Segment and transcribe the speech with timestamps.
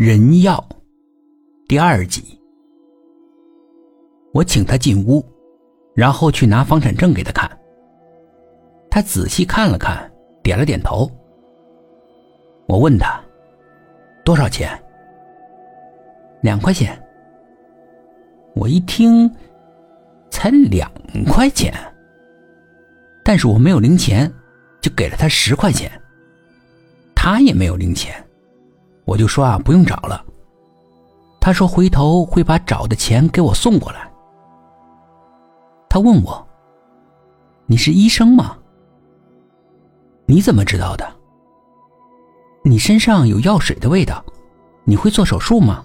[0.00, 0.64] 人药
[1.66, 2.40] 第二集。
[4.32, 5.26] 我请他进屋，
[5.92, 7.50] 然后去拿房产证给他看。
[8.88, 10.08] 他仔细看了看，
[10.40, 11.10] 点了点头。
[12.68, 13.20] 我问他
[14.24, 14.70] 多少钱？
[16.42, 16.96] 两块钱。
[18.54, 19.28] 我一听，
[20.30, 20.88] 才两
[21.28, 21.74] 块钱。
[23.24, 24.32] 但是我没有零钱，
[24.80, 25.90] 就给了他十块钱。
[27.16, 28.14] 他也没有零钱。
[29.08, 30.22] 我就说啊，不用找了。
[31.40, 34.06] 他说回头会把找的钱给我送过来。
[35.88, 36.46] 他问我
[37.64, 38.58] ：“你是医生吗？
[40.26, 41.10] 你怎么知道的？
[42.62, 44.22] 你身上有药水的味道，
[44.84, 45.82] 你会做手术吗？”“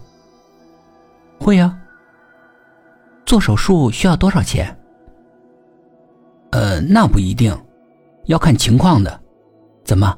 [1.39, 1.79] 会呀。
[3.25, 4.77] ”“做手术需要多少钱
[6.51, 7.57] ？”“呃，那不一定，
[8.25, 9.17] 要看情况的。
[9.85, 10.13] 怎么？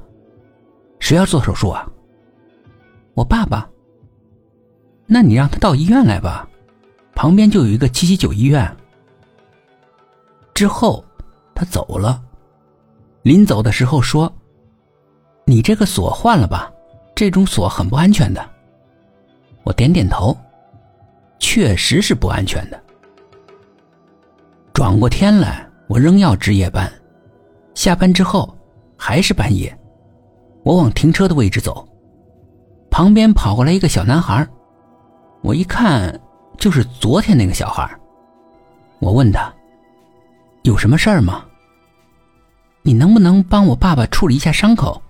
[0.99, 1.87] 谁要做手术啊？”
[3.15, 3.67] 我爸爸，
[5.07, 6.47] 那你让他到医院来吧，
[7.15, 8.69] 旁边就有一个七七九医院。
[10.53, 11.03] 之后，
[11.53, 12.21] 他走了，
[13.21, 14.31] 临走的时候说
[15.45, 16.69] ：“你这个锁换了吧，
[17.15, 18.45] 这种锁很不安全的。”
[19.63, 20.37] 我点点头，
[21.39, 22.77] 确实是不安全的。
[24.73, 26.91] 转过天来，我仍要值夜班，
[27.75, 28.53] 下班之后
[28.97, 29.73] 还是半夜，
[30.63, 31.87] 我往停车的位置走。
[32.95, 34.47] 旁边跑过来一个小男孩，
[35.41, 36.17] 我一看
[36.57, 37.93] 就是昨天那个小孩。
[38.99, 39.53] 我问他
[40.63, 41.43] ：“有什么事儿吗？
[42.83, 45.01] 你能不能帮我爸爸处理一下伤口？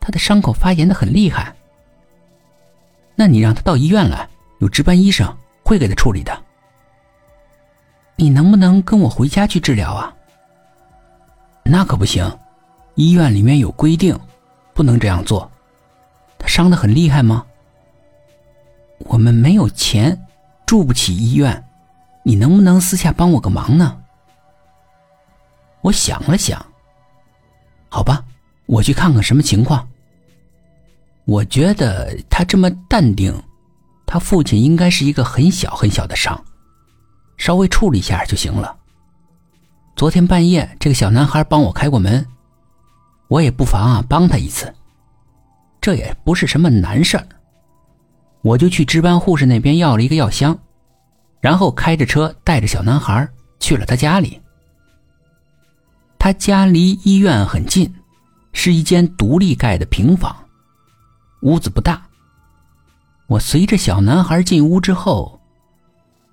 [0.00, 1.50] 他的伤口发炎的很厉害。
[3.14, 4.28] 那你让他到医院来，
[4.58, 5.26] 有值班医生
[5.62, 6.38] 会给他处理的。
[8.16, 10.14] 你能不能跟我回家去治疗啊？
[11.64, 12.30] 那可不行，
[12.96, 14.14] 医院里面有规定，
[14.74, 15.50] 不能这样做。”
[16.54, 17.44] 伤的很厉害吗？
[18.98, 20.16] 我们没有钱，
[20.64, 21.64] 住不起医院，
[22.22, 24.00] 你能不能私下帮我个忙呢？
[25.80, 26.64] 我想了想，
[27.88, 28.24] 好吧，
[28.66, 29.84] 我去看看什么情况。
[31.24, 33.34] 我觉得他这么淡定，
[34.06, 36.40] 他父亲应该是一个很小很小的伤，
[37.36, 38.76] 稍微处理一下就行了。
[39.96, 42.24] 昨天半夜，这个小男孩帮我开过门，
[43.26, 44.72] 我也不妨啊帮他一次。
[45.84, 47.28] 这也不是什么难事儿，
[48.40, 50.58] 我就去值班护士那边要了一个药箱，
[51.42, 53.28] 然后开着车带着小男孩
[53.60, 54.40] 去了他家里。
[56.18, 57.94] 他家离医院很近，
[58.54, 60.34] 是一间独立盖的平房，
[61.42, 62.02] 屋子不大。
[63.26, 65.38] 我随着小男孩进屋之后，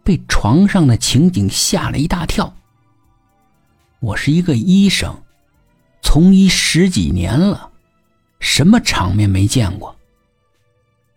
[0.02, 2.56] 被床上的情景吓了一大跳。
[4.00, 5.14] 我是一个医生，
[6.02, 7.71] 从医十几年了。
[8.42, 9.96] 什么场面没见过？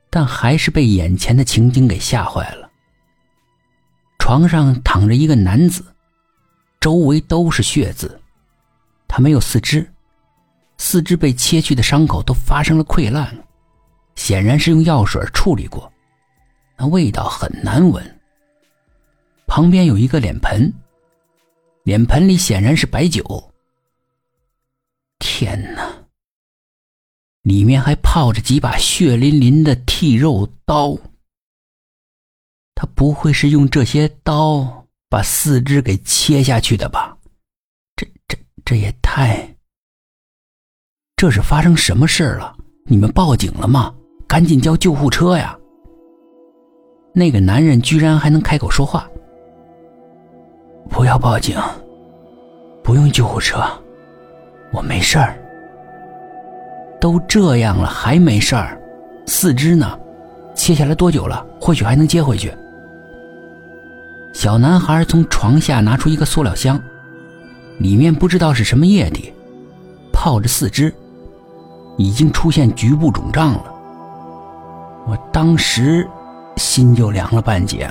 [0.09, 2.71] 但还是被眼前的情景给吓坏了。
[4.21, 5.85] 床上躺着一个男子，
[6.79, 8.21] 周围都是血渍，
[9.09, 9.93] 他没有四肢，
[10.79, 13.37] 四肢被切去的伤口都发生了溃烂，
[14.15, 15.93] 显然是用药水处理过，
[16.77, 18.21] 那味道很难闻。
[19.47, 20.73] 旁边有一个脸盆，
[21.83, 23.53] 脸盆里显然是白酒。
[25.19, 25.93] 天哪！
[27.45, 30.97] 里面还泡着几把血淋淋的剔肉刀。
[32.75, 37.17] 他不会是用这些刀把四肢给切下去的吧？
[37.97, 39.55] 这、这、这也太……
[41.17, 42.57] 这是发生什么事了？
[42.87, 43.95] 你们报警了吗？
[44.27, 45.57] 赶紧叫救护车呀！
[47.15, 49.07] 那个男人居然还能开口说话。
[50.89, 51.61] 不要报警，
[52.83, 53.63] 不用救护车，
[54.73, 55.39] 我没事儿。
[57.05, 58.81] 都这样了还没事儿，
[59.27, 59.87] 四肢呢？
[60.55, 61.45] 切下来多久了？
[61.61, 62.51] 或许还能接回去。
[64.33, 66.81] 小男孩从床下拿出一个塑料箱，
[67.77, 69.35] 里面不知道是什么液体，
[70.15, 70.95] 泡着四肢，
[71.99, 73.65] 已经出现局部肿胀了。
[75.07, 76.09] 我当时
[76.57, 77.87] 心就凉了半截。